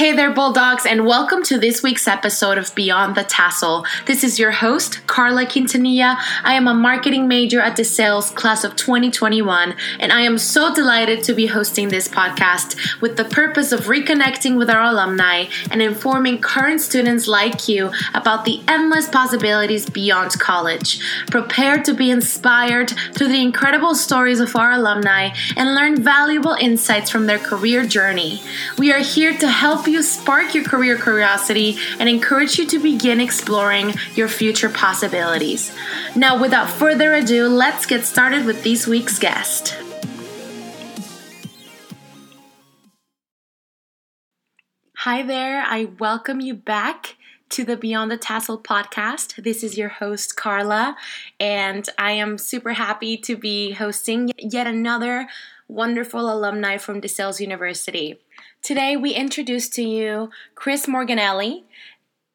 [0.00, 3.84] Hey there, Bulldogs, and welcome to this week's episode of Beyond the Tassel.
[4.06, 6.16] This is your host, Carla Quintanilla.
[6.42, 11.22] I am a marketing major at DeSales class of 2021, and I am so delighted
[11.24, 16.40] to be hosting this podcast with the purpose of reconnecting with our alumni and informing
[16.40, 20.98] current students like you about the endless possibilities beyond college.
[21.26, 25.28] Prepare to be inspired through the incredible stories of our alumni
[25.58, 28.40] and learn valuable insights from their career journey.
[28.78, 33.20] We are here to help you spark your career curiosity and encourage you to begin
[33.20, 35.76] exploring your future possibilities.
[36.14, 39.76] Now, without further ado, let's get started with this week's guest.
[44.98, 47.16] Hi there, I welcome you back
[47.48, 49.42] to the Beyond the Tassel podcast.
[49.42, 50.96] This is your host, Carla,
[51.40, 55.26] and I am super happy to be hosting yet another
[55.66, 58.20] wonderful alumni from DeSales University.
[58.62, 61.64] Today, we introduce to you Chris Morganelli,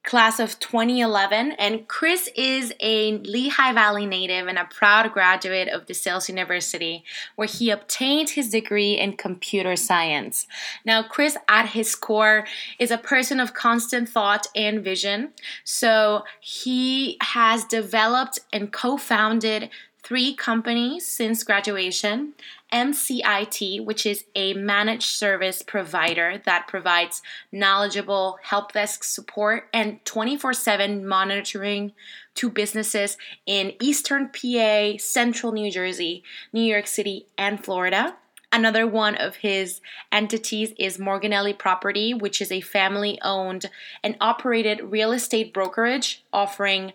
[0.03, 1.51] class of 2011.
[1.53, 7.03] And Chris is a Lehigh Valley native and a proud graduate of DeSales University,
[7.35, 10.47] where he obtained his degree in computer science.
[10.83, 12.45] Now, Chris, at his core,
[12.79, 15.33] is a person of constant thought and vision.
[15.63, 19.69] So he has developed and co founded
[20.01, 22.33] three companies since graduation
[22.75, 30.53] MCIT, which is a managed service provider that provides knowledgeable help desk support and 24
[30.53, 31.93] 7 monitoring
[32.35, 38.17] to businesses in Eastern PA, Central New Jersey, New York City, and Florida.
[38.51, 39.79] Another one of his
[40.11, 43.69] entities is Morganelli Property, which is a family owned
[44.03, 46.91] and operated real estate brokerage offering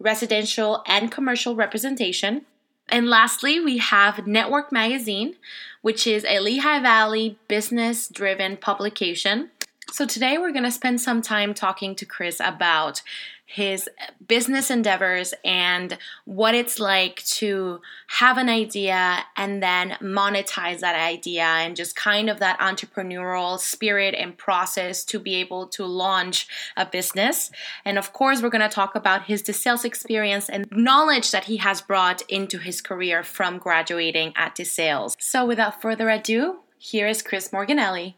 [0.00, 2.46] residential and commercial representation.
[2.90, 5.36] And lastly, we have Network Magazine,
[5.80, 9.50] which is a Lehigh Valley business driven publication.
[9.92, 13.02] So today we're going to spend some time talking to Chris about
[13.44, 13.88] his
[14.28, 21.42] business endeavors and what it's like to have an idea and then monetize that idea
[21.42, 26.46] and just kind of that entrepreneurial spirit and process to be able to launch
[26.76, 27.50] a business.
[27.84, 31.56] And of course, we're going to talk about his sales experience and knowledge that he
[31.56, 35.16] has brought into his career from graduating at DeSales.
[35.18, 38.14] So without further ado, here is Chris Morganelli.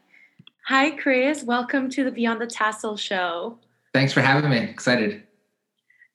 [0.67, 1.43] Hi, Chris.
[1.43, 3.57] Welcome to the Beyond the Tassel show.
[3.93, 4.59] Thanks for having me.
[4.59, 5.23] Excited.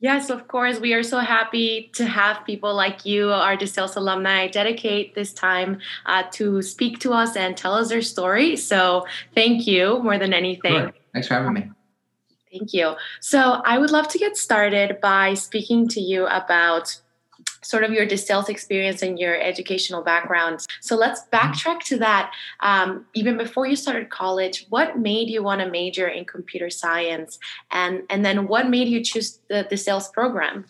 [0.01, 0.81] Yes, of course.
[0.81, 5.81] We are so happy to have people like you, our DeSales alumni, dedicate this time
[6.07, 8.57] uh, to speak to us and tell us their story.
[8.57, 10.73] So thank you more than anything.
[10.73, 10.93] Sure.
[11.13, 11.71] Thanks for having me.
[12.51, 12.95] Thank you.
[13.21, 16.99] So I would love to get started by speaking to you about
[17.63, 20.67] sort of your DeSales experience and your educational background.
[20.81, 22.33] So let's backtrack to that.
[22.61, 27.39] Um, even before you started college, what made you want to major in computer science,
[27.71, 30.65] and and then what made you choose DeSales program?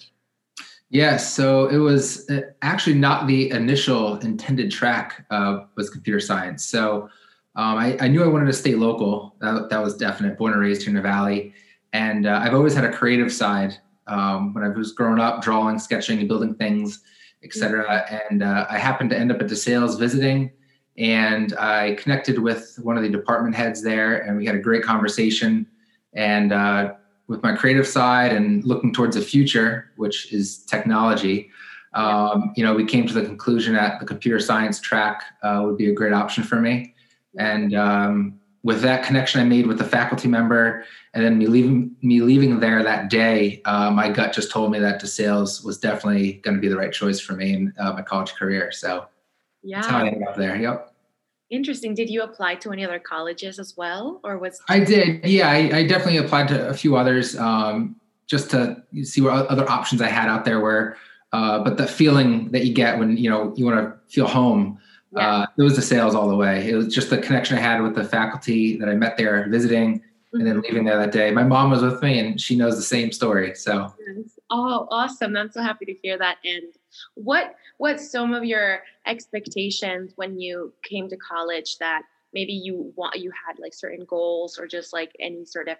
[0.90, 6.64] Yeah, so it was uh, actually not the initial intended track uh, was computer science.
[6.64, 7.10] So
[7.56, 9.34] um, I, I, knew I wanted to stay local.
[9.40, 10.38] That, that, was definite.
[10.38, 11.52] Born and raised here in the Valley,
[11.92, 13.76] and uh, I've always had a creative side
[14.08, 17.02] um, when I was growing up, drawing, sketching, and building things,
[17.44, 18.04] etc.
[18.30, 20.50] And uh, I happened to end up at DeSales visiting,
[20.96, 24.82] and I connected with one of the department heads there, and we had a great
[24.82, 25.66] conversation.
[26.14, 26.94] And uh,
[27.28, 31.50] with my creative side and looking towards the future, which is technology,
[31.94, 35.76] um, you know, we came to the conclusion that the computer science track uh, would
[35.76, 36.94] be a great option for me.
[37.38, 40.84] And um, with that connection I made with the faculty member,
[41.14, 44.78] and then me leaving me leaving there that day, uh, my gut just told me
[44.78, 48.02] that DeSales was definitely going to be the right choice for me in uh, my
[48.02, 48.70] college career.
[48.70, 49.06] So
[49.62, 50.54] yeah, that's how I ended up there.
[50.56, 50.94] Yep.
[51.48, 51.94] Interesting.
[51.94, 55.24] Did you apply to any other colleges as well, or was I did?
[55.24, 57.96] Yeah, I, I definitely applied to a few others um,
[58.26, 60.98] just to see what other options I had out there were.
[61.32, 64.78] Uh, but the feeling that you get when you know you want to feel home
[65.12, 65.40] yeah.
[65.40, 66.68] uh, it was DeSales all the way.
[66.68, 70.02] It was just the connection I had with the faculty that I met there visiting
[70.32, 70.62] and then mm-hmm.
[70.62, 71.30] leaving there that day.
[71.30, 73.54] My mom was with me and she knows the same story.
[73.54, 73.92] So
[74.50, 75.36] Oh, awesome.
[75.36, 76.38] I'm so happy to hear that.
[76.44, 76.72] And
[77.14, 82.02] what what's some of your expectations when you came to college that
[82.32, 85.76] maybe you want you had like certain goals or just like any sort of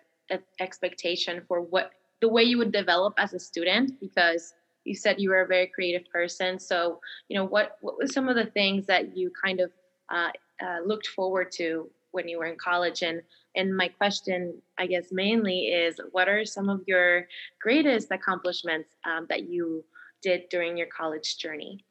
[0.60, 4.52] expectation for what the way you would develop as a student because
[4.88, 6.58] you said you were a very creative person.
[6.58, 9.70] So, you know, what what was some of the things that you kind of
[10.16, 10.30] uh,
[10.64, 11.68] uh, looked forward to
[12.14, 13.00] when you were in college?
[13.08, 13.22] And
[13.58, 14.38] and my question,
[14.82, 17.26] I guess, mainly is, what are some of your
[17.60, 19.84] greatest accomplishments um, that you
[20.22, 21.84] did during your college journey?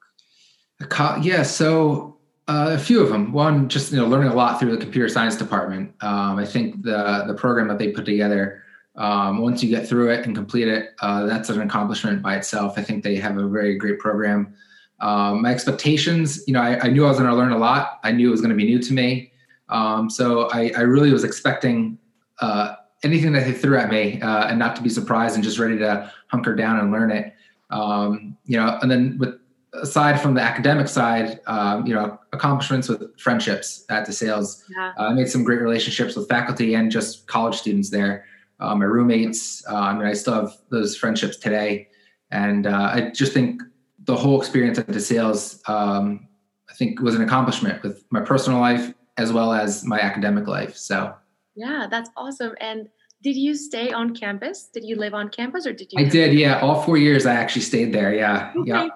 [1.22, 2.14] Yeah, so
[2.50, 3.34] Uh, a few of them.
[3.34, 5.86] One, just you know, learning a lot through the computer science department.
[6.00, 8.64] Um, I think the the program that they put together,
[8.98, 12.78] um, once you get through it and complete it, uh, that's an accomplishment by itself.
[12.78, 14.56] I think they have a very great program.
[15.00, 18.00] Um, my expectations, you know, I, I knew I was going to learn a lot.
[18.04, 19.32] I knew it was going to be new to me.
[19.70, 22.00] Um, so I, I, really was expecting
[22.40, 25.60] uh, anything that they threw at me uh, and not to be surprised and just
[25.60, 27.34] ready to hunker down and learn it.
[27.70, 29.36] Um, you know, and then with
[29.74, 34.64] aside from the academic side, um, you know, accomplishments with friendships at DeSales.
[34.70, 34.94] Yeah.
[34.98, 38.26] Uh, I made some great relationships with faculty and just college students there.
[38.60, 41.90] Uh, my roommates, uh, I mean, I still have those friendships today.
[42.32, 43.62] And uh, I just think
[44.06, 46.28] the whole experience at DeSales, um,
[46.70, 50.76] I think was an accomplishment with my personal life as well as my academic life.
[50.76, 51.14] So,
[51.56, 52.54] yeah, that's awesome.
[52.60, 52.90] And
[53.24, 54.70] did you stay on campus?
[54.72, 56.00] Did you live on campus or did you?
[56.00, 56.34] I did.
[56.34, 56.60] Yeah.
[56.60, 58.14] All four years I actually stayed there.
[58.14, 58.54] Yeah.
[58.56, 58.70] Okay.
[58.70, 58.88] Yeah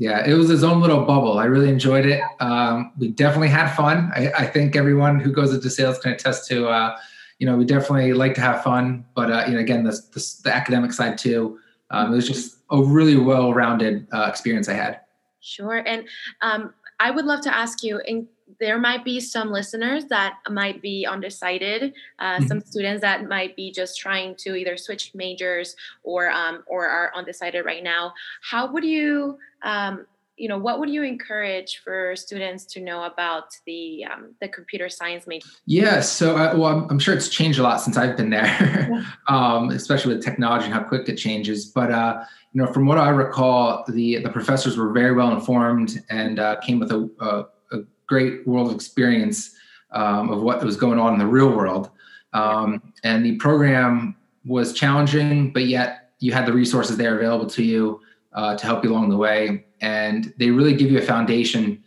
[0.00, 1.38] yeah, it was his own little bubble.
[1.38, 2.22] I really enjoyed it.
[2.40, 4.10] Um, we definitely had fun.
[4.16, 6.96] I, I, think everyone who goes into sales can attest to, uh,
[7.40, 9.04] you know, we definitely like to have fun.
[9.16, 11.58] But uh, you know, again, the, the, the academic side too.
[11.90, 15.00] Um, it was just a really well-rounded uh, experience I had.
[15.40, 16.06] Sure, and
[16.42, 18.00] um, I would love to ask you.
[18.06, 18.28] In,
[18.58, 21.94] there might be some listeners that might be undecided.
[22.18, 22.46] Uh, mm-hmm.
[22.46, 27.10] Some students that might be just trying to either switch majors or um, or are
[27.16, 28.12] undecided right now.
[28.42, 30.06] How would you um,
[30.40, 34.88] you know what would you encourage for students to know about the um, the computer
[34.88, 38.16] science major yeah so uh, well I'm, I'm, sure it's changed a lot since i've
[38.16, 39.06] been there.
[39.28, 41.66] Um, especially with technology and how quick it changes.
[41.66, 46.02] But uh, you know from what i recall the the professors were very well informed
[46.10, 49.54] and uh, came with a, a, a, great world of experience
[49.92, 51.90] um, of what was going on in the real world.
[52.32, 57.62] Um, and the program was challenging but yet you had the resources there available to
[57.62, 58.00] you
[58.32, 59.64] uh, to help you along the way.
[59.80, 61.82] And they really give you a foundation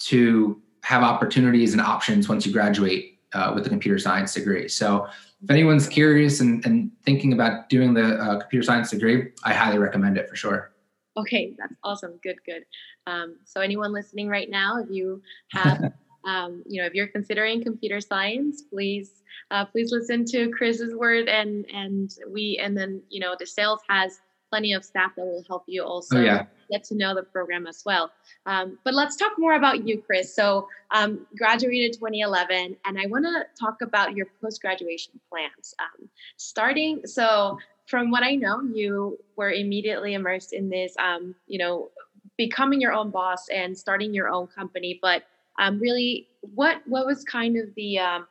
[0.00, 4.68] to have opportunities and options once you graduate uh, with a computer science degree.
[4.68, 5.06] So
[5.42, 9.78] if anyone's curious and, and thinking about doing the uh, computer science degree, I highly
[9.78, 10.72] recommend it for sure.
[11.16, 12.18] Okay, that's awesome.
[12.22, 12.64] Good, good.
[13.06, 15.20] Um, so anyone listening right now, if you
[15.52, 15.92] have,
[16.24, 21.28] um, you know, if you're considering computer science, please, uh, please listen to Chris's word
[21.28, 25.64] and and we and then you know DeSales has plenty of staff that will help
[25.66, 26.46] you also oh, yeah.
[26.70, 28.10] get to know the program as well.
[28.46, 30.34] Um, but let's talk more about you, Chris.
[30.34, 35.74] So, um, graduated 2011, and I want to talk about your post graduation plans.
[35.78, 41.58] Um, starting, so from what I know, you were immediately immersed in this, um, you
[41.58, 41.90] know,
[42.36, 44.98] becoming your own boss and starting your own company.
[45.00, 45.24] But
[45.58, 48.26] um, really, what what was kind of the um,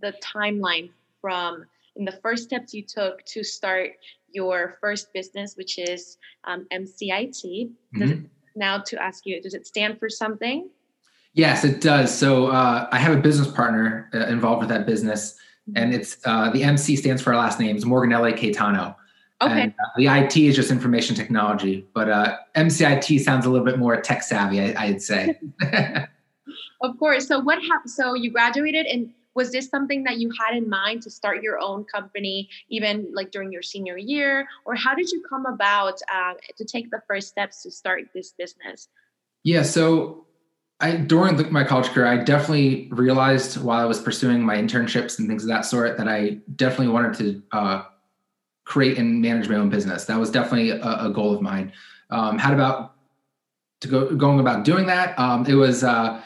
[0.00, 0.90] the timeline
[1.20, 3.92] from in the first steps you took to start
[4.30, 7.70] your first business, which is um, MCIT.
[7.96, 8.24] Mm-hmm.
[8.56, 10.68] now, to ask you, does it stand for something?
[11.34, 12.16] Yes, it does.
[12.16, 15.34] So uh, I have a business partner uh, involved with that business,
[15.68, 15.82] mm-hmm.
[15.82, 18.96] and it's uh, the MC stands for our last names, Morganelli Caetano.
[19.40, 19.62] Okay.
[19.62, 23.78] And, uh, the IT is just information technology, but uh, MCIT sounds a little bit
[23.78, 25.38] more tech savvy, I, would say.
[26.80, 27.28] of course.
[27.28, 27.90] So what happened?
[27.90, 31.60] So you graduated in was this something that you had in mind to start your
[31.60, 36.34] own company even like during your senior year or how did you come about uh,
[36.56, 38.88] to take the first steps to start this business
[39.44, 40.24] yeah so
[40.80, 45.18] I, during the, my college career, I definitely realized while I was pursuing my internships
[45.18, 47.82] and things of that sort that I definitely wanted to uh,
[48.64, 50.04] create and manage my own business.
[50.04, 51.72] That was definitely a, a goal of mine.
[52.10, 52.94] Um, had about
[53.80, 55.18] to go going about doing that.
[55.18, 56.22] Um, it was uh,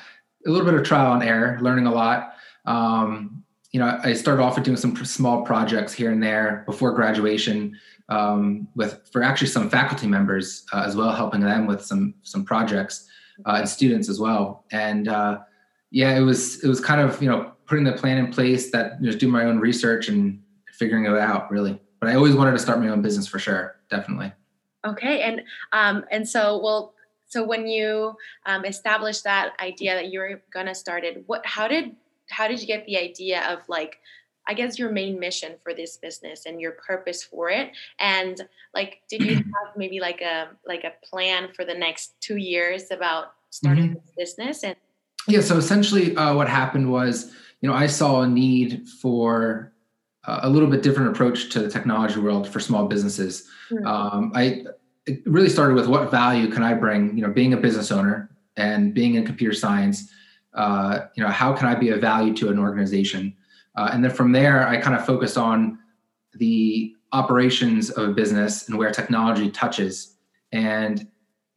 [0.46, 2.34] a little bit of trial and error, learning a lot.
[2.64, 6.92] Um, you know, I started off with doing some small projects here and there before
[6.92, 12.14] graduation um, with for actually some faculty members uh, as well, helping them with some
[12.22, 13.08] some projects
[13.46, 14.64] uh, and students as well.
[14.72, 15.38] And uh,
[15.90, 19.00] yeah, it was it was kind of you know putting the plan in place that
[19.02, 21.80] just do my own research and figuring it out really.
[22.00, 24.32] But I always wanted to start my own business for sure, definitely.
[24.84, 26.94] Okay, and um, and so well,
[27.32, 31.66] so when you um, established that idea that you were gonna start it, what how
[31.66, 31.96] did
[32.28, 34.00] how did you get the idea of like
[34.46, 37.70] I guess your main mission for this business and your purpose for it.
[38.00, 42.36] And like, did you have maybe like a like a plan for the next two
[42.36, 43.94] years about starting mm-hmm.
[44.16, 44.64] this business?
[44.64, 44.76] And
[45.26, 49.72] yeah, so essentially, uh, what happened was, you know, I saw a need for
[50.24, 53.48] uh, a little bit different approach to the technology world for small businesses.
[53.70, 53.86] Mm-hmm.
[53.86, 54.64] Um, I
[55.06, 57.16] it really started with what value can I bring?
[57.16, 60.12] You know, being a business owner and being in computer science
[60.54, 63.34] uh, you know, how can I be of value to an organization?
[63.76, 65.78] Uh, and then from there, I kind of focused on
[66.34, 70.16] the operations of a business and where technology touches.
[70.52, 71.06] And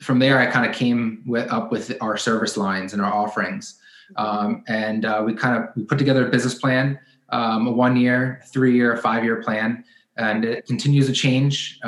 [0.01, 3.79] from there, I kind of came with, up with our service lines and our offerings.
[4.17, 6.99] Um, and uh, we kind of we put together a business plan,
[7.29, 9.83] um, a one year, three year, five year plan,
[10.17, 11.79] and it continues to change.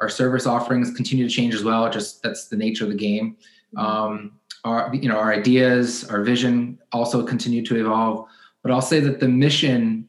[0.00, 1.90] Our service offerings continue to change as well.
[1.90, 3.36] Just that's the nature of the game.
[3.76, 3.78] Mm-hmm.
[3.78, 4.32] Um,
[4.64, 8.28] our you know our ideas, our vision also continue to evolve.
[8.62, 10.08] But I'll say that the mission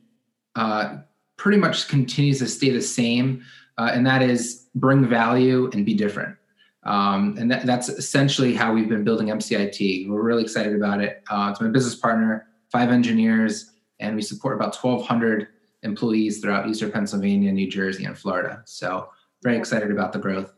[0.55, 0.97] uh,
[1.37, 3.43] pretty much continues to stay the same,
[3.77, 6.35] uh, and that is bring value and be different.
[6.83, 10.07] Um, and that, that's essentially how we've been building MCIT.
[10.07, 11.21] We're really excited about it.
[11.29, 15.47] Uh, it's my business partner, five engineers, and we support about 1,200
[15.83, 18.61] employees throughout Eastern Pennsylvania, New Jersey, and Florida.
[18.65, 19.09] So
[19.47, 20.51] very excited about the growth.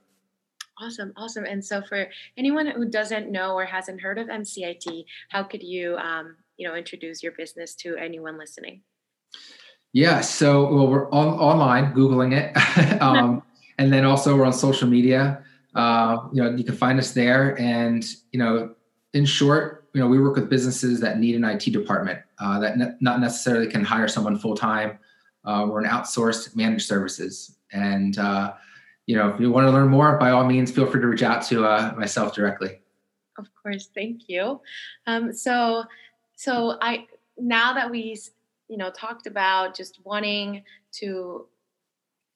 [0.81, 1.45] Awesome, awesome.
[1.45, 5.95] And so, for anyone who doesn't know or hasn't heard of MCIT, how could you,
[5.97, 8.81] um, you know, introduce your business to anyone listening?
[9.93, 13.43] Yeah, so well, we're on, online, googling it, um,
[13.77, 15.43] and then also we're on social media.
[15.75, 17.59] Uh, you know, you can find us there.
[17.59, 18.73] And, you know,
[19.13, 22.77] in short, you know, we work with businesses that need an IT department uh, that
[22.77, 24.97] ne- not necessarily can hire someone full time.
[25.45, 27.57] Uh, we're an outsourced managed services.
[27.71, 28.53] And, uh,
[29.09, 31.23] you know, if you want to learn more, by all means, feel free to reach
[31.23, 32.79] out to uh, myself directly.
[33.39, 33.89] Of course.
[33.95, 34.61] Thank you.
[35.07, 35.83] Um, so,
[36.35, 38.15] so I, now that we,
[38.67, 41.47] you know, talked about just wanting to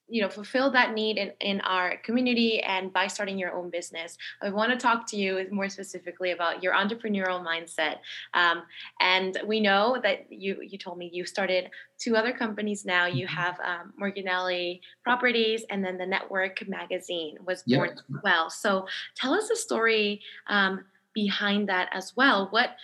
[0.08, 4.16] you know fulfill that need in, in our community and by starting your own business.
[4.42, 7.96] I want to talk to you more specifically about your entrepreneurial mindset.
[8.34, 8.62] Um,
[9.00, 13.06] and we know that you you told me you started two other companies now.
[13.06, 13.36] You mm-hmm.
[13.36, 17.98] have um, morganelli properties and then the network magazine was born yep.
[17.98, 18.50] as well.
[18.50, 20.84] So tell us the story um,
[21.14, 22.48] behind that as well.
[22.50, 22.76] What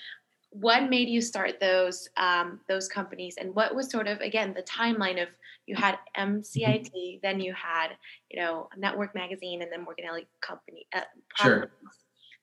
[0.52, 3.36] what made you start those um, those companies?
[3.38, 5.28] And what was sort of again the timeline of
[5.70, 7.18] you had MCIT, mm-hmm.
[7.22, 7.90] then you had
[8.28, 10.86] you know Network Magazine, and then Morganelli Company.
[10.92, 11.02] Uh,
[11.36, 11.70] sure.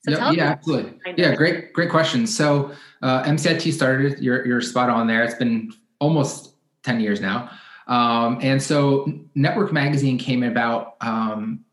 [0.05, 0.93] So yep, yeah, absolutely.
[1.17, 2.25] Yeah, great, great question.
[2.25, 4.19] So uh, MCIT started.
[4.19, 5.23] You're you're spot on there.
[5.23, 7.49] It's been almost ten years now,
[7.87, 11.65] um, and so Network Magazine came about um,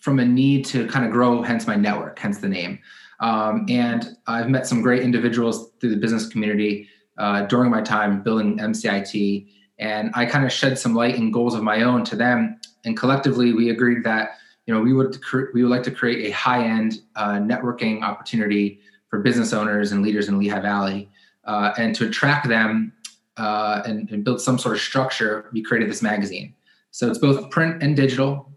[0.00, 1.42] from a need to kind of grow.
[1.42, 2.18] Hence my network.
[2.18, 2.80] Hence the name.
[3.20, 8.22] Um, and I've met some great individuals through the business community uh, during my time
[8.22, 9.46] building MCIT
[9.78, 12.58] and I kind of shed some light and goals of my own to them.
[12.84, 16.26] And collectively, we agreed that you know we would cre- we would like to create
[16.26, 21.08] a high end uh, networking opportunity for business owners and leaders in Lehigh Valley,
[21.44, 22.92] uh, and to attract them
[23.36, 25.48] uh, and, and, build some sort of structure.
[25.52, 26.54] We created this magazine.
[26.90, 28.50] So it's both print and digital,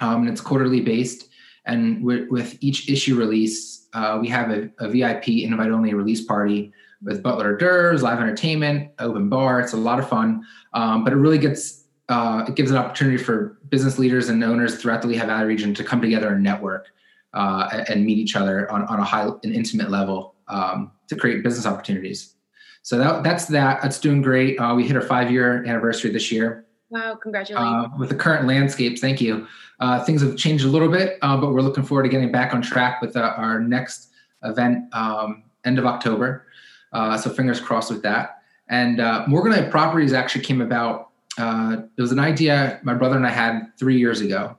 [0.00, 1.28] um, and it's quarterly based.
[1.66, 6.24] And with, with each issue release, uh, we have a, a VIP invite only release
[6.24, 6.72] party
[7.04, 9.60] with Butler hors d'oeuvres, live entertainment, open bar.
[9.60, 13.16] It's a lot of fun, um, but it really gets uh, it gives an opportunity
[13.16, 16.88] for business leaders and owners throughout the Lehigh Valley region to come together and network
[17.32, 21.42] uh, and meet each other on, on a high and intimate level um, to create
[21.42, 22.34] business opportunities.
[22.82, 23.80] So that, that's that.
[23.80, 24.58] That's doing great.
[24.58, 26.66] Uh, we hit our five year anniversary this year.
[26.90, 27.86] Wow, congratulations.
[27.86, 29.46] Uh, with the current landscapes, thank you.
[29.80, 32.54] Uh, things have changed a little bit, uh, but we're looking forward to getting back
[32.54, 34.10] on track with our next
[34.44, 36.46] event um, end of October.
[36.94, 38.38] Uh, so fingers crossed with that.
[38.68, 41.10] And uh, Morganelli Properties actually came about.
[41.36, 44.56] Uh, it was an idea my brother and I had three years ago,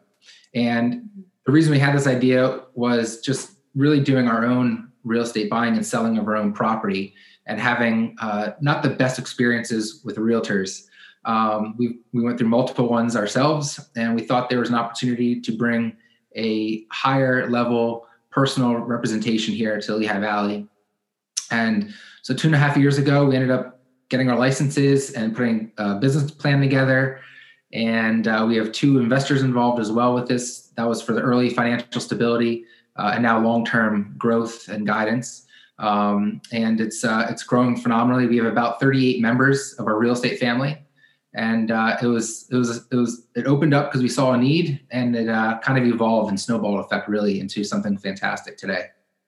[0.54, 1.10] and
[1.46, 5.76] the reason we had this idea was just really doing our own real estate buying
[5.76, 7.14] and selling of our own property
[7.48, 10.88] and having uh, not the best experiences with realtors.
[11.24, 15.40] Um, we we went through multiple ones ourselves, and we thought there was an opportunity
[15.42, 15.96] to bring
[16.36, 20.68] a higher level personal representation here to Lehigh Valley.
[21.52, 21.94] And
[22.26, 25.72] so two and a half years ago, we ended up getting our licenses and putting
[25.78, 27.20] a business plan together.
[27.72, 30.72] And uh, we have two investors involved as well with this.
[30.76, 32.66] That was for the early financial stability
[32.96, 35.46] uh, and now long-term growth and guidance.
[35.78, 38.26] Um, and it's uh, it's growing phenomenally.
[38.26, 40.80] We have about 38 members of our real estate family,
[41.36, 44.38] and uh, it was it was it was it opened up because we saw a
[44.38, 48.86] need, and it uh, kind of evolved and snowballed effect really into something fantastic today.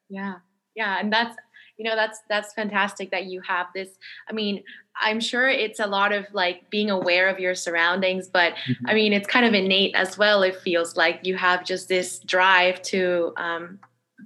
[0.09, 0.35] Yeah,
[0.73, 1.35] yeah, and that's
[1.77, 3.89] you know that's that's fantastic that you have this.
[4.29, 4.63] I mean
[5.01, 8.87] i'm sure it's a lot of like being aware of your surroundings but mm-hmm.
[8.87, 12.19] i mean it's kind of innate as well it feels like you have just this
[12.19, 13.79] drive to um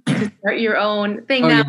[0.06, 1.64] to start your own thing oh, now.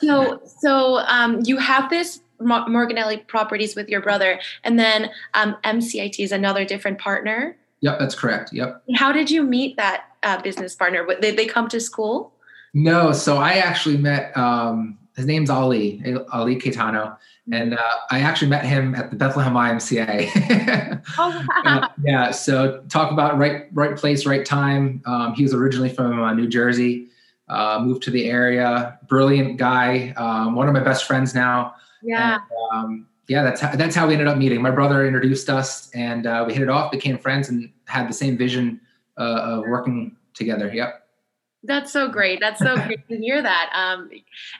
[0.00, 0.12] yeah.
[0.12, 6.18] so so um you have this morganelli properties with your brother and then um mcit
[6.18, 7.56] is another different partner?
[7.80, 8.82] Yep that's correct yep.
[8.94, 11.06] How did you meet that uh, business partner?
[11.20, 12.32] Did they come to school?
[12.74, 17.16] No so i actually met um his name's Ali, Ali Caetano.
[17.52, 21.02] And uh, I actually met him at the Bethlehem YMCA.
[21.18, 21.80] oh, wow.
[21.80, 22.30] uh, yeah.
[22.30, 25.02] So talk about right, right place, right time.
[25.06, 27.08] Um, he was originally from uh, New Jersey.
[27.48, 28.98] uh, moved to the area.
[29.08, 31.74] Brilliant guy, um, one of my best friends now.
[32.02, 32.34] Yeah.
[32.34, 32.42] And,
[32.72, 34.62] um, yeah, that's how, that's how we ended up meeting.
[34.62, 38.12] My brother introduced us, and uh, we hit it off, became friends, and had the
[38.12, 38.80] same vision
[39.18, 40.70] uh, of working together.
[40.72, 41.05] Yep.
[41.62, 42.38] That's so great.
[42.40, 43.70] That's so great to hear that.
[43.74, 44.10] Um,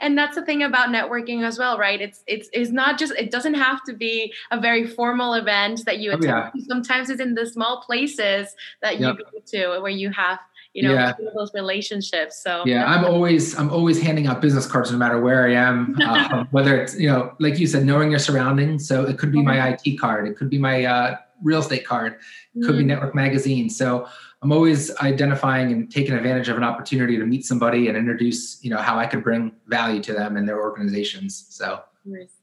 [0.01, 2.01] and that's the thing about networking as well, right?
[2.01, 5.99] It's it's it's not just it doesn't have to be a very formal event that
[5.99, 6.33] you attend.
[6.33, 6.65] Oh, yeah.
[6.67, 10.41] Sometimes it's in the small places that you go to where you have
[10.77, 11.15] you know yeah.
[11.35, 12.43] those relationships.
[12.43, 15.97] So yeah, I'm always I'm always handing out business cards no matter where I am,
[16.03, 18.87] uh, whether it's you know like you said, knowing your surroundings.
[18.87, 19.91] So it could be my mm-hmm.
[19.91, 22.19] IT card, it could be my uh, real estate card,
[22.55, 22.79] could mm-hmm.
[22.79, 23.69] be Network Magazine.
[23.71, 24.09] So
[24.43, 28.71] I'm always identifying and taking advantage of an opportunity to meet somebody and introduce, you
[28.71, 31.47] know, how I could bring value to them and their organizations.
[31.51, 31.83] So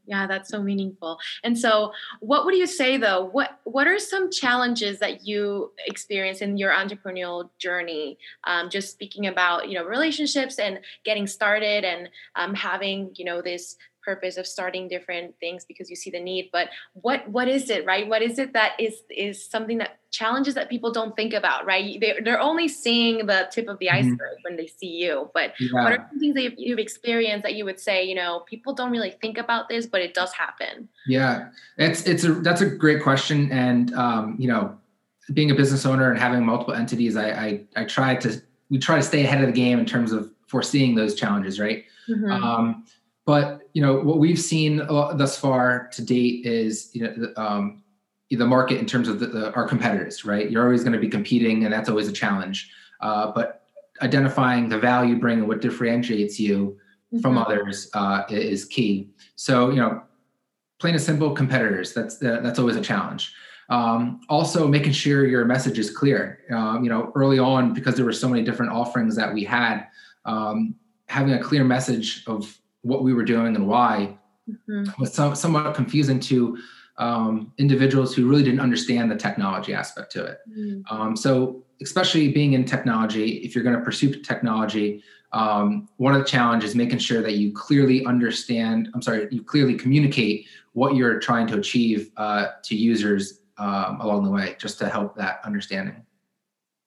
[0.05, 1.17] yeah, that's so meaningful.
[1.43, 3.23] And so, what would you say though?
[3.23, 8.17] What what are some challenges that you experience in your entrepreneurial journey?
[8.43, 13.41] Um, just speaking about you know relationships and getting started and um, having you know
[13.41, 17.69] this purpose of starting different things because you see the need but what what is
[17.69, 21.33] it right what is it that is is something that challenges that people don't think
[21.33, 23.97] about right they're, they're only seeing the tip of the mm-hmm.
[23.97, 24.43] iceberg mm-hmm.
[24.43, 25.83] when they see you but yeah.
[25.83, 28.91] what are some things that you've experienced that you would say you know people don't
[28.91, 33.01] really think about this but it does happen yeah it's it's a that's a great
[33.01, 34.77] question and um you know
[35.33, 38.97] being a business owner and having multiple entities i i, I try to we try
[38.97, 42.31] to stay ahead of the game in terms of foreseeing those challenges right mm-hmm.
[42.31, 42.85] um
[43.25, 47.83] but you know what we've seen thus far to date is you know um,
[48.29, 50.49] the market in terms of the, the, our competitors, right?
[50.49, 52.69] You're always going to be competing, and that's always a challenge.
[52.99, 53.63] Uh, but
[54.01, 56.77] identifying the value bring and what differentiates you
[57.13, 57.19] mm-hmm.
[57.19, 59.09] from others uh, is key.
[59.35, 60.03] So you know,
[60.79, 61.93] plain and simple, competitors.
[61.93, 63.33] That's that's always a challenge.
[63.69, 66.39] Um, also, making sure your message is clear.
[66.51, 69.87] Um, you know, early on, because there were so many different offerings that we had,
[70.25, 70.75] um,
[71.07, 74.17] having a clear message of what we were doing and why
[74.49, 75.01] mm-hmm.
[75.01, 76.57] was some, somewhat confusing to
[76.97, 80.39] um, individuals who really didn't understand the technology aspect to it.
[80.49, 80.95] Mm-hmm.
[80.95, 86.19] Um, so, especially being in technology, if you're going to pursue technology, um, one of
[86.19, 88.89] the challenges is making sure that you clearly understand.
[88.93, 94.23] I'm sorry, you clearly communicate what you're trying to achieve uh, to users um, along
[94.23, 96.05] the way, just to help that understanding.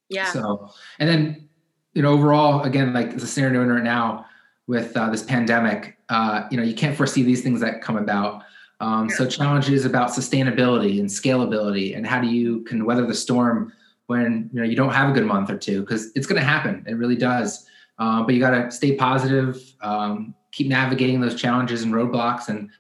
[0.08, 0.30] Yeah.
[0.30, 1.48] So, and then
[1.96, 4.26] you know, overall, again, like as the scenario right now,
[4.66, 8.42] with uh, this pandemic, uh, you know, you can't foresee these things that come about.
[8.80, 13.72] Um, So challenges about sustainability and scalability, and how do you can weather the storm
[14.06, 16.46] when you know you don't have a good month or two because it's going to
[16.46, 16.84] happen.
[16.86, 17.66] It really does.
[17.98, 22.70] Uh, but you got to stay positive, um, keep navigating those challenges and roadblocks, and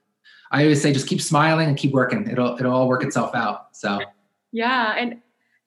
[0.50, 2.28] I always say just keep smiling and keep working.
[2.28, 3.74] It'll it'll all work itself out.
[3.74, 4.00] So
[4.52, 5.22] yeah, and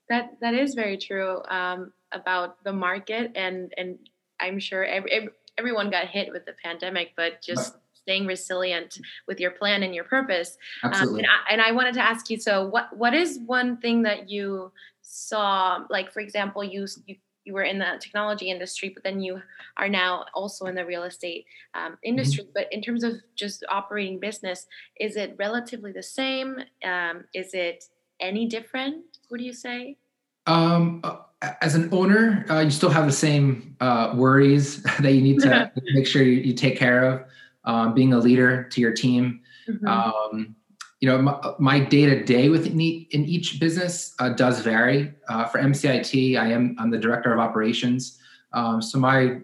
[0.10, 3.98] that that is very true um, about the market, and and
[4.40, 5.30] I'm sure every,
[5.60, 10.06] everyone got hit with the pandemic, but just staying resilient with your plan and your
[10.06, 10.58] purpose.
[10.84, 11.26] Absolutely.
[11.26, 14.04] Um, and, I, and I wanted to ask you, so what what is one thing
[14.04, 19.04] that you saw, like for example, you you you were in the technology industry, but
[19.04, 19.42] then you
[19.78, 22.44] are now also in the real estate um, industry.
[22.44, 22.54] Mm-hmm.
[22.54, 24.68] But in terms of just operating business,
[25.00, 26.58] is it relatively the same?
[26.84, 27.86] Um, is it
[28.20, 29.06] any different?
[29.30, 29.98] What do you say?
[30.48, 31.18] Um, uh,
[31.62, 35.72] as an owner, uh, you still have the same uh, worries that you need to
[35.94, 37.24] make sure you, you take care of.
[37.66, 39.86] Um, being a leader to your team, mm-hmm.
[39.86, 40.56] um,
[41.02, 45.14] you know, my day to day within in each business uh, does vary.
[45.28, 48.18] Uh, for MCIT, I am I'm the director of operations,
[48.54, 49.42] um, so my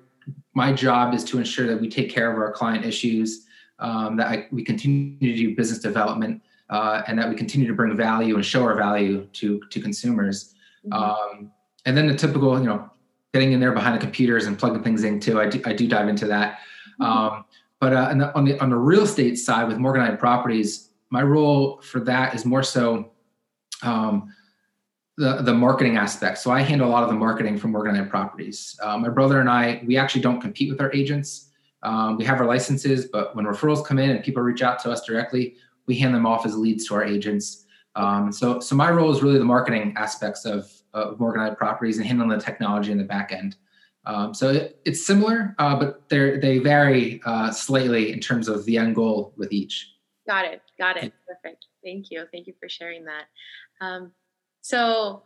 [0.53, 3.45] my job is to ensure that we take care of our client issues,
[3.79, 7.73] um, that I, we continue to do business development, uh, and that we continue to
[7.73, 10.54] bring value and show our value to to consumers.
[10.89, 10.93] Mm-hmm.
[10.93, 11.51] Um,
[11.85, 12.89] and then the typical, you know,
[13.33, 15.39] getting in there behind the computers and plugging things in too.
[15.39, 16.59] I do, I do dive into that.
[16.99, 17.03] Mm-hmm.
[17.03, 17.45] Um,
[17.79, 21.81] but uh, the, on the on the real estate side with Morganelli Properties, my role
[21.81, 23.11] for that is more so
[23.83, 24.33] um,
[25.17, 26.37] the the marketing aspect.
[26.37, 28.79] So I handle a lot of the marketing for Morganelli Properties.
[28.81, 31.49] Uh, my brother and I, we actually don't compete with our agents.
[31.83, 34.91] Um, we have our licenses, but when referrals come in and people reach out to
[34.91, 37.65] us directly, we hand them off as leads to our agents.
[37.95, 42.05] Um, so so my role is really the marketing aspects of of Morganelli Properties and
[42.05, 43.55] handling the technology in the back end.
[44.05, 48.65] Um, so it, it's similar, uh, but they they vary uh, slightly in terms of
[48.65, 49.91] the end goal with each.
[50.27, 50.61] Got it.
[50.79, 51.13] Got it.
[51.27, 51.65] Perfect.
[51.83, 52.25] Thank you.
[52.31, 53.25] Thank you for sharing that.
[53.81, 54.11] Um,
[54.61, 55.23] so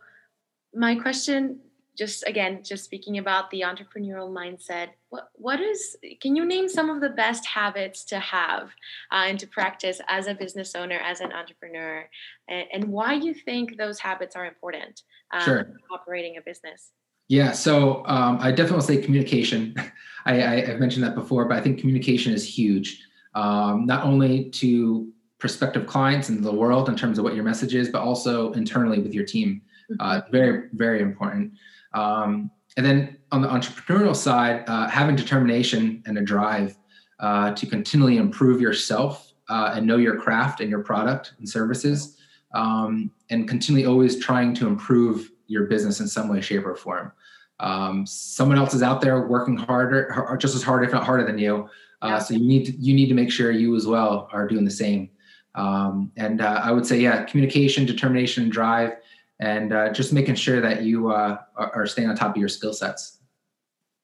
[0.74, 1.60] my question,
[2.00, 5.96] just again, just speaking about the entrepreneurial mindset, what what is?
[6.20, 8.70] Can you name some of the best habits to have
[9.12, 12.08] uh, and to practice as a business owner, as an entrepreneur,
[12.48, 15.02] and, and why you think those habits are important?
[15.32, 15.72] um, sure.
[15.90, 16.90] operating a business?
[17.28, 19.74] Yeah, so um, I definitely say communication.
[20.26, 23.02] I, I, have mentioned that before, but I think communication is huge,
[23.34, 27.74] um, not only to prospective clients in the world in terms of what your message
[27.74, 29.62] is, but also internally with your team.
[29.98, 30.32] Uh, mm-hmm.
[30.32, 31.52] very, very important.
[31.92, 36.76] Um, and then on the entrepreneurial side, uh, having determination and a drive
[37.18, 42.16] uh, to continually improve yourself uh, and know your craft and your product and services,
[42.54, 47.12] um, and continually always trying to improve your business in some way, shape, or form.
[47.58, 51.24] Um, someone else is out there working harder, or just as hard, if not harder
[51.24, 51.68] than you.
[52.02, 52.18] Uh, yeah.
[52.18, 54.70] So you need to, you need to make sure you as well are doing the
[54.70, 55.10] same.
[55.56, 58.92] Um, and uh, I would say, yeah, communication, determination, drive,
[59.40, 62.74] and uh, just making sure that you uh, are, staying on top of your skill
[62.74, 63.18] sets.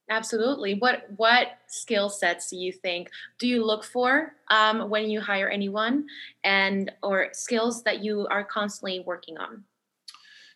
[0.08, 0.74] Absolutely.
[0.74, 5.48] What what skill sets do you think do you look for um, when you hire
[5.48, 6.06] anyone,
[6.44, 9.64] and or skills that you are constantly working on?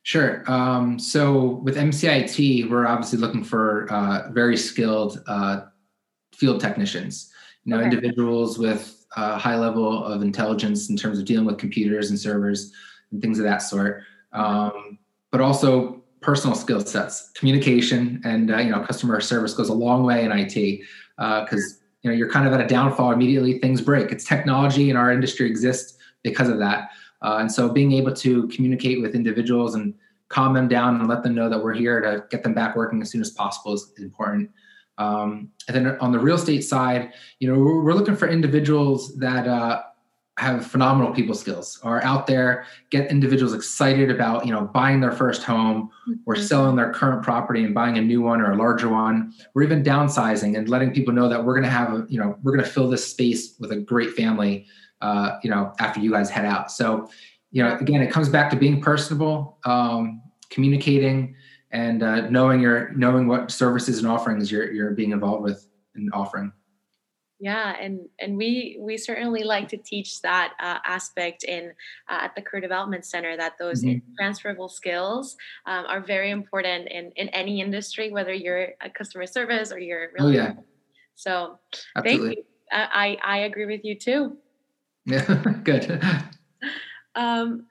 [0.02, 0.50] Sure.
[0.50, 5.62] Um, so with MCIT, we're obviously looking for uh, very skilled uh,
[6.32, 7.32] field technicians.
[7.64, 7.86] You know, okay.
[7.86, 12.72] individuals with a high level of intelligence in terms of dealing with computers and servers
[13.10, 14.04] and things of that sort.
[14.32, 14.98] Um,
[15.30, 20.04] but also personal skill sets, communication, and uh, you know, customer service goes a long
[20.04, 20.80] way in IT
[21.16, 23.58] because uh, you know you're kind of at a downfall immediately.
[23.58, 24.12] Things break.
[24.12, 26.90] It's technology, and our industry exists because of that.
[27.22, 29.94] Uh, and so being able to communicate with individuals and
[30.28, 33.02] calm them down and let them know that we're here to get them back working
[33.02, 34.50] as soon as possible is important.
[34.96, 39.16] Um, and then on the real estate side, you know, we're, we're looking for individuals
[39.16, 39.82] that uh,
[40.40, 45.12] have phenomenal people skills, are out there, get individuals excited about, you know, buying their
[45.12, 45.90] first home
[46.24, 46.42] or mm-hmm.
[46.42, 49.82] selling their current property and buying a new one or a larger one, or even
[49.82, 52.64] downsizing and letting people know that we're going to have, a, you know, we're going
[52.64, 54.66] to fill this space with a great family
[55.02, 56.70] uh, you know, after you guys head out.
[56.70, 57.08] So,
[57.50, 61.34] you know, again, it comes back to being personable, um, communicating,
[61.70, 66.10] and uh, knowing your knowing what services and offerings you're you're being involved with and
[66.12, 66.52] offering.
[67.42, 71.72] Yeah, and and we we certainly like to teach that uh, aspect in
[72.08, 74.12] uh, at the Career Development Center that those mm-hmm.
[74.18, 79.72] transferable skills um, are very important in in any industry, whether you're a customer service
[79.72, 80.38] or you're really.
[80.38, 80.52] Oh yeah.
[81.14, 81.58] So
[81.96, 82.26] Absolutely.
[82.26, 82.44] thank you.
[82.72, 84.36] I I agree with you too.
[85.06, 85.24] Yeah,
[85.64, 86.02] good.
[87.16, 87.66] Um,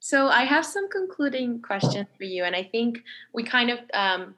[0.00, 4.34] so I have some concluding questions for you, and I think we kind of um,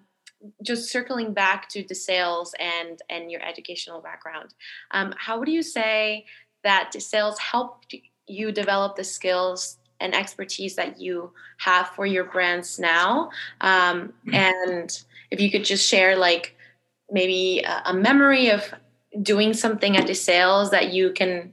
[0.63, 4.55] just circling back to DeSales and and your educational background.
[4.91, 6.27] Um, how would you say
[6.63, 7.95] that DeSales helped
[8.27, 13.31] you develop the skills and expertise that you have for your brands now?
[13.61, 16.57] Um, and if you could just share, like
[17.11, 18.75] maybe a, a memory of
[19.23, 21.53] doing something at DeSales that you can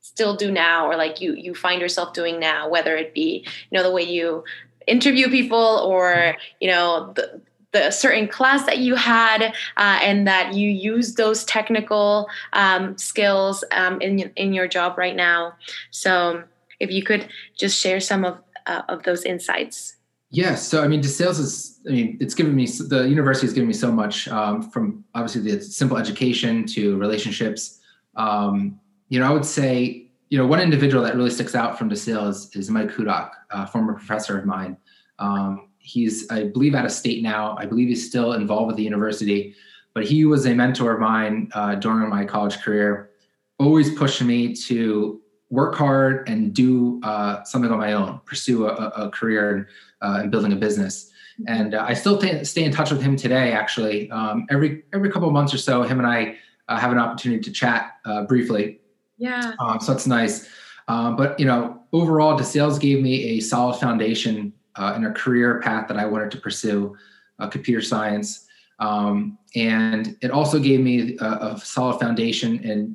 [0.00, 3.76] still do now or like you you find yourself doing now whether it be you
[3.76, 4.42] know the way you
[4.86, 7.40] interview people or you know the,
[7.72, 9.42] the certain class that you had
[9.76, 15.16] uh, and that you use those technical um, skills um, in, in your job right
[15.16, 15.52] now
[15.90, 16.42] so
[16.80, 17.28] if you could
[17.58, 19.98] just share some of uh, of those insights
[20.30, 20.66] Yes.
[20.66, 23.72] So, I mean, DeSales is, I mean, it's given me, the university has given me
[23.72, 27.80] so much um, from obviously the simple education to relationships.
[28.16, 28.78] Um,
[29.08, 32.28] you know, I would say, you know, one individual that really sticks out from DeSale
[32.28, 34.76] is, is Mike Hudak, a former professor of mine.
[35.18, 37.56] Um, he's, I believe, out of state now.
[37.58, 39.54] I believe he's still involved with the university,
[39.94, 43.10] but he was a mentor of mine uh, during my college career,
[43.58, 48.74] always pushing me to work hard and do uh, something on my own, pursue a,
[48.74, 49.68] a career
[50.02, 51.10] uh, in building a business.
[51.46, 53.52] And uh, I still t- stay in touch with him today.
[53.52, 56.36] Actually, um, every every couple of months or so, him and I
[56.66, 58.80] uh, have an opportunity to chat uh, briefly
[59.18, 59.54] yeah.
[59.58, 60.48] Um, so that's nice.
[60.86, 65.60] Um, but you know, overall, DeSales gave me a solid foundation uh, in a career
[65.60, 66.96] path that I wanted to pursue,
[67.38, 68.46] uh, computer science,
[68.78, 72.64] um, and it also gave me a, a, solid foundation.
[72.64, 72.94] And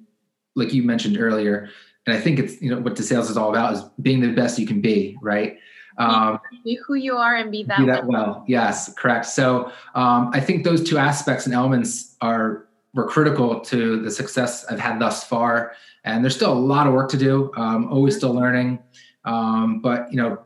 [0.56, 1.70] like you mentioned earlier,
[2.08, 4.58] and I think it's you know what DeSales is all about is being the best
[4.58, 5.58] you can be, right?
[5.98, 8.26] Um, be who you are and be that, be that well.
[8.26, 8.46] well.
[8.48, 9.28] Yes, correct.
[9.28, 14.66] So um, I think those two aspects and elements are were critical to the success
[14.66, 17.52] I've had thus far and there's still a lot of work to do.
[17.56, 18.80] Um, always still learning,
[19.26, 20.40] um, but you know,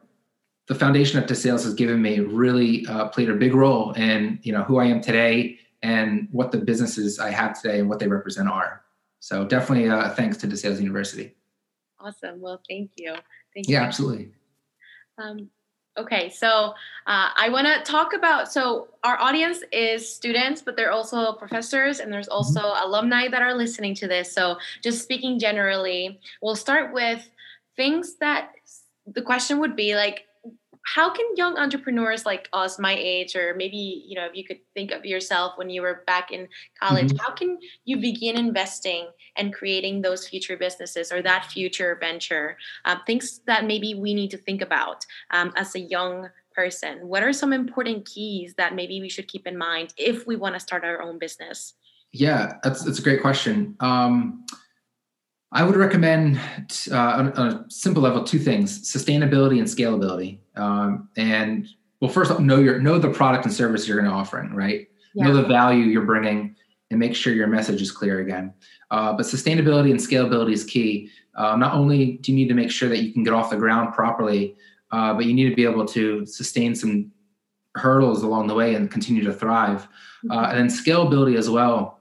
[0.67, 4.51] the foundation of DeSales has given me really uh, played a big role in you
[4.51, 8.07] know who I am today and what the businesses I have today and what they
[8.07, 8.83] represent are.
[9.19, 11.35] So definitely, uh, thanks to DeSales University.
[11.99, 12.41] Awesome.
[12.41, 13.13] Well, thank you.
[13.53, 13.73] Thank you.
[13.73, 14.31] Yeah, absolutely.
[15.17, 15.49] Um,
[15.97, 16.75] Okay, so
[17.07, 18.51] uh, I want to talk about.
[18.51, 22.87] So our audience is students, but they're also professors, and there's also mm-hmm.
[22.87, 24.31] alumni that are listening to this.
[24.31, 27.27] So just speaking generally, we'll start with
[27.75, 28.51] things that
[29.07, 30.26] the question would be like,
[30.95, 34.59] how can young entrepreneurs like us my age or maybe you know if you could
[34.73, 36.47] think of yourself when you were back in
[36.81, 37.17] college mm-hmm.
[37.17, 43.01] how can you begin investing and creating those future businesses or that future venture um,
[43.05, 47.33] things that maybe we need to think about um, as a young person what are
[47.33, 50.83] some important keys that maybe we should keep in mind if we want to start
[50.85, 51.73] our own business
[52.13, 54.45] yeah that's, that's a great question um,
[55.51, 56.39] I would recommend
[56.91, 60.39] uh, on, on, a simple level two things: sustainability and scalability.
[60.57, 61.67] Um, and
[61.99, 64.87] well, first all, know your know the product and service you're going to offering, right?
[65.13, 65.27] Yeah.
[65.27, 66.55] Know the value you're bringing,
[66.91, 68.53] and make sure your message is clear again.
[68.91, 71.09] Uh, but sustainability and scalability is key.
[71.35, 73.57] Uh, not only do you need to make sure that you can get off the
[73.57, 74.55] ground properly,
[74.91, 77.11] uh, but you need to be able to sustain some
[77.75, 79.87] hurdles along the way and continue to thrive.
[80.29, 80.57] Uh, mm-hmm.
[80.57, 81.99] and then scalability as well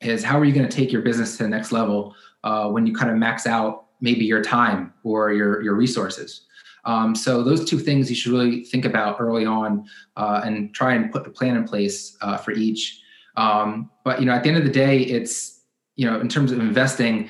[0.00, 2.86] is how are you going to take your business to the next level uh, when
[2.86, 6.42] you kind of max out maybe your time or your your resources.
[6.84, 10.94] Um, so those two things you should really think about early on uh, and try
[10.94, 13.00] and put the plan in place uh, for each.
[13.36, 15.60] Um, but you know, at the end of the day, it's
[15.96, 17.28] you know, in terms of investing,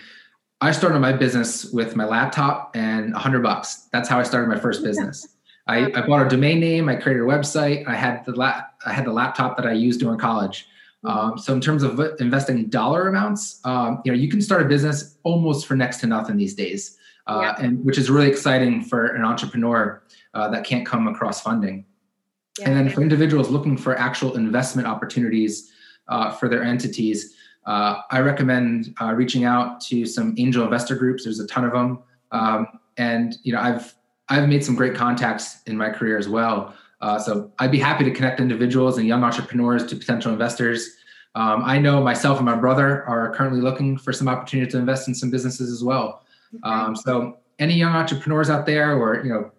[0.61, 3.89] I started my business with my laptop and a hundred bucks.
[3.93, 5.27] That's how I started my first business.
[5.67, 6.89] I, I, bought a domain name.
[6.89, 7.87] I created a website.
[7.87, 10.67] I had the la- I had the laptop that I used during college.
[11.05, 14.65] Um, so in terms of investing dollar amounts, um, you know, you can start a
[14.65, 17.65] business almost for next to nothing these days, uh, yeah.
[17.65, 20.03] and which is really exciting for an entrepreneur
[20.35, 21.85] uh, that can't come across funding.
[22.59, 22.69] Yeah.
[22.69, 25.73] And then for individuals looking for actual investment opportunities
[26.09, 27.35] uh, for their entities,
[27.67, 31.25] uh, I recommend uh, reaching out to some angel investor groups.
[31.25, 33.95] There's a ton of them, um, and you know, I've
[34.29, 36.75] I've made some great contacts in my career as well.
[37.01, 40.97] Uh, so I'd be happy to connect individuals and young entrepreneurs to potential investors.
[41.35, 45.09] Um, I know myself and my brother are currently looking for some opportunity to invest
[45.09, 46.22] in some businesses as well.
[46.63, 49.51] Um, so any young entrepreneurs out there, or you know,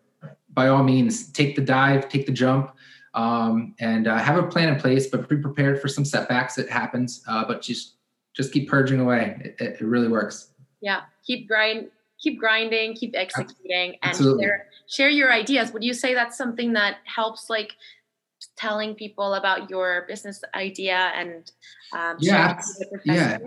[0.54, 2.76] by all means, take the dive, take the jump,
[3.14, 6.58] um, and uh, have a plan in place, but be prepared for some setbacks.
[6.58, 7.96] It happens, uh, but just
[8.34, 9.40] just keep purging away.
[9.44, 10.50] It, it, it really works.
[10.82, 15.72] Yeah, keep grind, keep grinding, keep executing, and share, share your ideas.
[15.72, 17.76] Would you say that's something that helps, like
[18.58, 21.52] telling people about your business idea and
[21.94, 22.60] um, yeah,
[23.06, 23.38] yeah.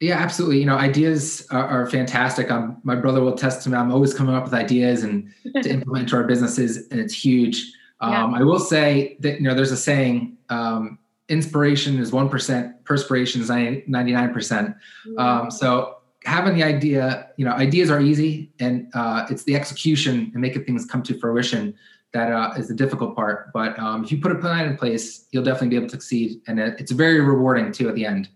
[0.00, 0.60] Yeah, absolutely.
[0.60, 2.50] You know, ideas are, are fantastic.
[2.50, 3.76] Um, my brother will test to me.
[3.76, 5.32] I'm always coming up with ideas and
[5.62, 7.72] to implement to our businesses, and it's huge.
[8.00, 8.38] Um, yeah.
[8.38, 13.40] I will say that you know, there's a saying: um, inspiration is one percent, perspiration
[13.40, 14.76] is ninety nine percent.
[15.18, 20.30] Um, so having the idea, you know, ideas are easy, and uh, it's the execution
[20.32, 21.74] and making things come to fruition
[22.12, 23.52] that uh, is the difficult part.
[23.52, 26.40] But um, if you put a plan in place, you'll definitely be able to succeed,
[26.46, 28.28] and it, it's very rewarding too at the end.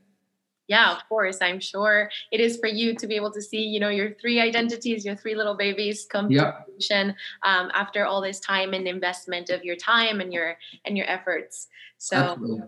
[0.69, 1.39] Yeah, of course.
[1.41, 4.41] I'm sure it is for you to be able to see, you know, your three
[4.41, 6.59] identities, your three little babies come yep.
[6.59, 10.97] to fruition um, after all this time and investment of your time and your and
[10.97, 11.69] your efforts.
[11.99, 12.17] So.
[12.17, 12.63] Absolutely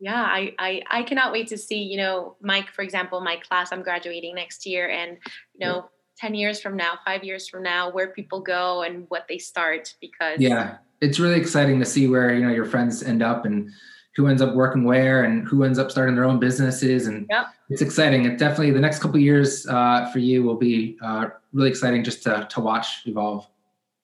[0.00, 3.72] yeah I, I i cannot wait to see you know mike for example my class
[3.72, 5.18] i'm graduating next year and
[5.54, 6.28] you know yeah.
[6.28, 9.94] 10 years from now five years from now where people go and what they start
[10.00, 13.70] because yeah it's really exciting to see where you know your friends end up and
[14.18, 17.06] who ends up working where and who ends up starting their own businesses.
[17.06, 17.46] And yep.
[17.70, 18.24] it's exciting.
[18.24, 22.24] It definitely the next couple years uh, for you will be uh, really exciting just
[22.24, 23.46] to, to watch evolve.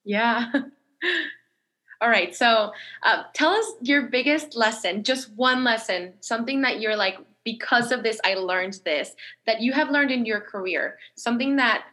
[0.05, 0.53] Yeah.
[2.01, 2.33] All right.
[2.33, 2.73] So
[3.03, 8.05] uh, tell us your biggest lesson, just one lesson, something that you're like, because of
[8.05, 11.87] this, I learned this, that you have learned in your career, something that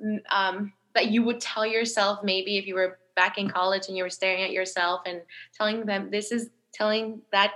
[0.00, 3.96] mm, um, that you would tell yourself maybe if you were back in college and
[3.96, 5.20] you were staring at yourself and
[5.52, 7.52] telling them this is telling that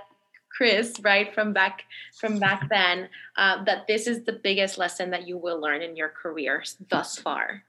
[0.49, 1.83] Chris, right from back
[2.19, 5.95] from back then, uh, that this is the biggest lesson that you will learn in
[5.95, 7.63] your career thus far.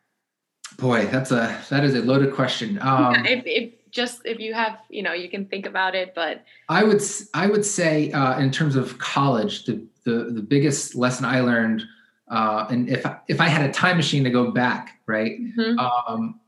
[0.78, 2.78] Boy, that's a that is a loaded question.
[2.80, 6.14] Um, yeah, if, if just if you have you know you can think about it
[6.14, 7.00] but i would
[7.34, 11.84] i would say uh, in terms of college the, the the biggest lesson i learned
[12.28, 15.78] uh, and if if i had a time machine to go back right mm-hmm.
[15.78, 16.40] um,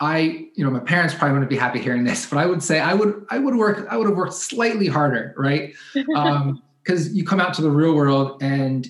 [0.00, 2.80] i you know my parents probably wouldn't be happy hearing this but i would say
[2.80, 7.24] i would i would work i would have worked slightly harder right because um, you
[7.24, 8.88] come out to the real world and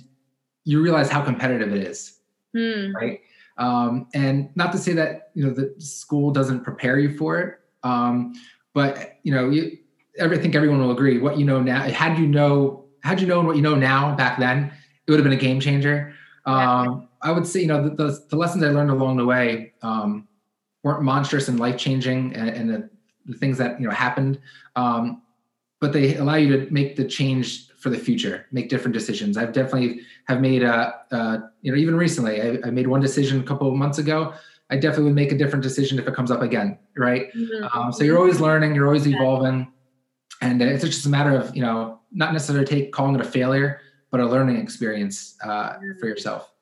[0.65, 2.19] you realize how competitive it is
[2.55, 2.95] hmm.
[2.95, 3.21] right
[3.59, 7.61] um, and not to say that you know the school doesn't prepare you for it
[7.87, 8.35] um,
[8.75, 9.79] but you know, you,
[10.21, 11.19] I think everyone will agree.
[11.19, 14.39] What you know now, had you know, had you known what you know now back
[14.39, 14.73] then,
[15.07, 16.15] it would have been a game changer.
[16.45, 19.73] Um, I would say, you know, the, the, the, lessons I learned along the way
[19.83, 20.29] um,
[20.83, 22.91] weren't monstrous and life changing, and, and the,
[23.27, 24.39] the, things that you know happened,
[24.77, 25.23] um,
[25.81, 29.37] but they allow you to make the change for the future, make different decisions.
[29.37, 33.41] I've definitely have made a, a you know, even recently, I, I made one decision
[33.41, 34.33] a couple of months ago
[34.71, 37.33] I definitely would make a different decision if it comes up again, right?
[37.33, 37.79] Mm-hmm.
[37.79, 39.73] Um, so you're always learning, you're always evolving,
[40.43, 43.81] and it's just a matter of you know not necessarily take calling it a failure,
[44.11, 46.53] but a learning experience uh, for yourself.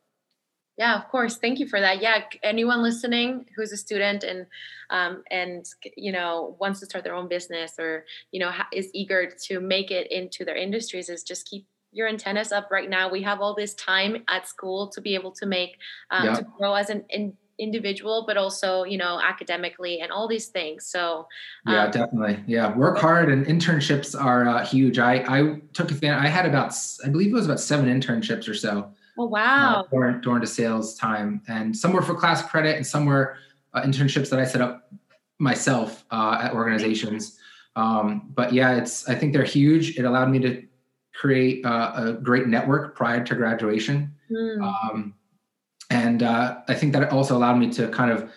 [0.77, 1.37] Yeah, of course.
[1.37, 2.03] Thank you for that.
[2.03, 4.47] Yeah, anyone listening who's a student and
[4.91, 5.65] um, and
[5.97, 9.91] you know wants to start their own business or you know is eager to make
[9.91, 13.09] it into their industries is just keep your antennas up right now.
[13.09, 15.79] We have all this time at school to be able to make
[16.11, 16.35] um, yeah.
[16.35, 20.87] to grow as an in, individual, but also you know academically and all these things.
[20.87, 21.29] So
[21.67, 22.43] um, yeah, definitely.
[22.49, 24.99] Yeah, work hard and internships are uh, huge.
[24.99, 26.25] I I took advantage.
[26.25, 29.81] I had about I believe it was about seven internships or so Oh wow!
[29.81, 33.37] Uh, during during DeSales time, and some were for class credit, and some were
[33.73, 34.93] uh, internships that I set up
[35.39, 37.39] myself uh, at organizations.
[37.77, 39.99] Um, but yeah, it's I think they're huge.
[39.99, 40.63] It allowed me to
[41.15, 44.63] create uh, a great network prior to graduation, mm.
[44.63, 45.15] um,
[45.91, 48.31] and uh, I think that also allowed me to kind of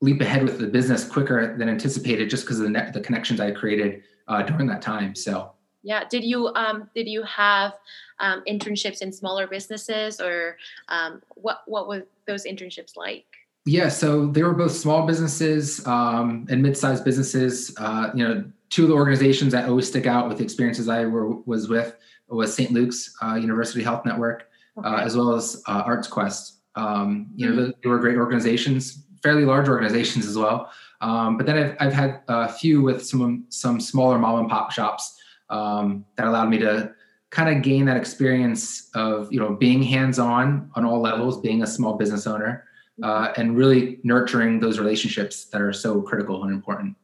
[0.00, 3.40] leap ahead with the business quicker than anticipated, just because of the net, the connections
[3.40, 5.14] I created uh, during that time.
[5.14, 5.52] So
[5.86, 7.74] yeah did you um, did you have
[8.18, 13.24] um, internships in smaller businesses or um, what what were those internships like
[13.64, 18.82] yeah so they were both small businesses um, and mid-sized businesses uh, you know two
[18.82, 21.96] of the organizations that always stick out with the experiences i were, was with
[22.28, 24.88] was st luke's uh, university health network uh, okay.
[24.88, 27.56] uh, as well as uh, ArtsQuest um, you mm-hmm.
[27.56, 30.70] know they were great organizations fairly large organizations as well
[31.02, 34.72] um, but then I've, I've had a few with some some smaller mom and pop
[34.72, 35.15] shops
[35.50, 36.92] um, that allowed me to
[37.30, 41.66] kind of gain that experience of you know being hands-on on all levels being a
[41.66, 42.64] small business owner
[43.02, 46.96] uh, and really nurturing those relationships that are so critical and important.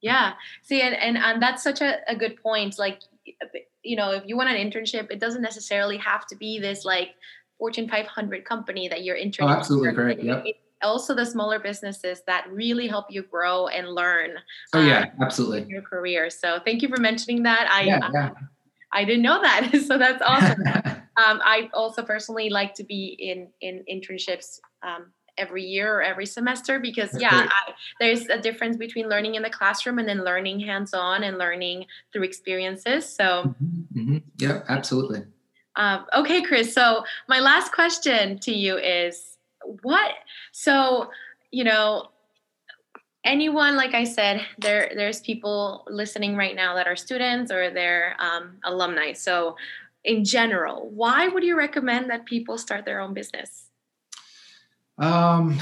[0.00, 0.34] Yeah.
[0.62, 3.00] See and and, and that's such a, a good point like
[3.82, 7.10] you know if you want an internship it doesn't necessarily have to be this like
[7.58, 10.44] fortune 500 company that you're interning oh, absolutely great yep
[10.82, 14.32] also the smaller businesses that really help you grow and learn.
[14.72, 15.64] Oh yeah, um, absolutely.
[15.68, 16.30] Your career.
[16.30, 17.68] So thank you for mentioning that.
[17.70, 18.30] I yeah, yeah.
[18.92, 20.62] I, I didn't know that, so that's awesome.
[21.16, 24.58] um, I also personally like to be in in internships.
[24.82, 29.34] Um, every year or every semester because that's yeah I, there's a difference between learning
[29.34, 34.16] in the classroom and then learning hands-on and learning through experiences so mm-hmm, mm-hmm.
[34.38, 35.24] yeah absolutely
[35.74, 39.35] um, okay chris so my last question to you is
[39.82, 40.12] what?
[40.52, 41.10] So
[41.50, 42.08] you know
[43.24, 48.16] anyone like i said there there's people listening right now that are students or they're
[48.18, 49.12] um, alumni.
[49.12, 49.56] So
[50.04, 53.64] in general why would you recommend that people start their own business?
[54.98, 55.58] Um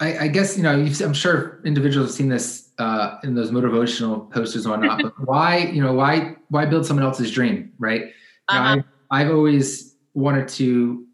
[0.00, 4.30] I, I guess you know i'm sure individuals have seen this uh, in those motivational
[4.32, 8.04] posters and whatnot but why you know why why build someone else's dream right?
[8.48, 8.80] Uh-huh.
[9.10, 11.06] I, i've always wanted to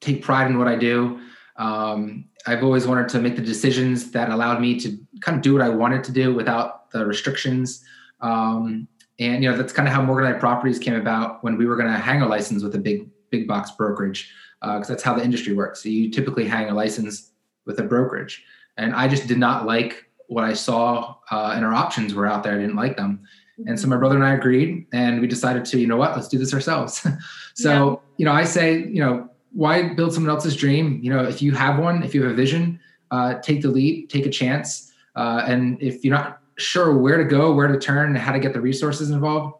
[0.00, 1.20] take pride in what I do.
[1.56, 5.52] Um, I've always wanted to make the decisions that allowed me to kind of do
[5.52, 7.84] what I wanted to do without the restrictions.
[8.20, 8.86] Um,
[9.18, 11.92] and you know that's kind of how Morganelli Properties came about when we were going
[11.92, 14.30] to hang a license with a big big box brokerage
[14.60, 15.82] because uh, that's how the industry works.
[15.82, 17.32] So you typically hang a license
[17.64, 18.44] with a brokerage,
[18.76, 22.42] and I just did not like what I saw uh, and our options were out
[22.42, 22.54] there.
[22.54, 23.20] I didn't like them.
[23.66, 26.28] And so my brother and I agreed, and we decided to, you know what, let's
[26.28, 27.06] do this ourselves.
[27.54, 27.96] so, yeah.
[28.18, 31.00] you know, I say, you know, why build someone else's dream?
[31.02, 32.80] You know, if you have one, if you have a vision,
[33.10, 34.92] uh, take the leap, take a chance.
[35.14, 38.38] Uh, and if you're not sure where to go, where to turn, and how to
[38.38, 39.54] get the resources involved,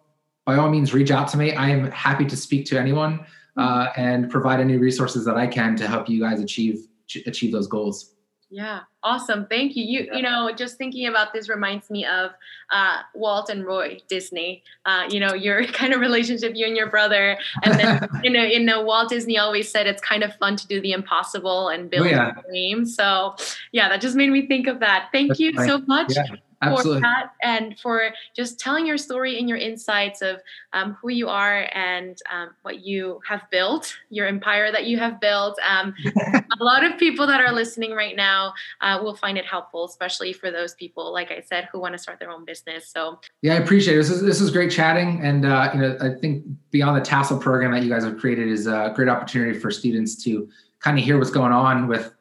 [0.44, 1.54] by all means, reach out to me.
[1.54, 3.24] I am happy to speak to anyone
[3.56, 6.86] uh, and provide any resources that I can to help you guys achieve
[7.26, 8.15] achieve those goals.
[8.48, 9.46] Yeah, awesome.
[9.46, 9.84] Thank you.
[9.84, 12.30] You you know, just thinking about this reminds me of
[12.70, 14.62] uh, Walt and Roy Disney.
[14.84, 18.44] Uh, you know, your kind of relationship, you and your brother, and then you know,
[18.44, 21.90] you know, Walt Disney always said it's kind of fun to do the impossible and
[21.90, 22.32] build oh, yeah.
[22.38, 22.86] a dream.
[22.86, 23.34] So,
[23.72, 25.08] yeah, that just made me think of that.
[25.10, 25.68] Thank That's you right.
[25.68, 26.14] so much.
[26.14, 26.36] Yeah.
[26.62, 27.00] Absolutely.
[27.00, 30.40] for that and for just telling your story and your insights of
[30.72, 35.20] um, who you are and um, what you have built, your empire that you have
[35.20, 35.58] built.
[35.68, 35.94] Um,
[36.60, 40.32] a lot of people that are listening right now uh, will find it helpful, especially
[40.32, 42.88] for those people, like I said, who want to start their own business.
[42.88, 43.98] So yeah, I appreciate it.
[43.98, 47.38] This is this is great chatting, and uh, you know, I think beyond the Tassel
[47.38, 50.48] program that you guys have created is a great opportunity for students to
[50.80, 52.15] kind of hear what's going on with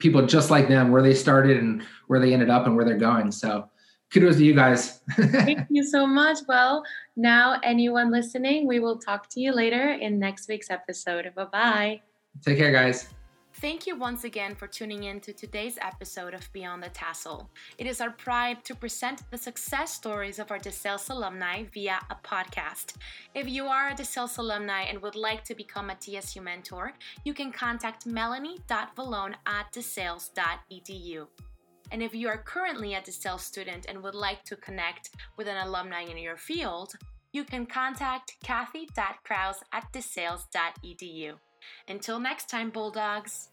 [0.00, 2.98] people just like them, where they started and where they ended up and where they're
[2.98, 3.30] going.
[3.30, 3.70] So
[4.12, 5.00] kudos to you guys.
[5.12, 6.38] Thank you so much.
[6.48, 6.82] Well,
[7.16, 11.32] now anyone listening, we will talk to you later in next week's episode.
[11.34, 12.00] Bye bye.
[12.44, 13.19] Take care, guys.
[13.60, 17.46] Thank you once again for tuning in to today's episode of Beyond the Tassel.
[17.76, 22.14] It is our pride to present the success stories of our DeSales alumni via a
[22.26, 22.94] podcast.
[23.34, 26.94] If you are a DeSales alumni and would like to become a DSU mentor,
[27.24, 31.26] you can contact melanie.valone at desales.edu.
[31.92, 35.66] And if you are currently a DeSales student and would like to connect with an
[35.66, 36.94] alumni in your field,
[37.34, 41.34] you can contact kathy.kraus at desales.edu.
[41.88, 43.49] Until next time, Bulldogs.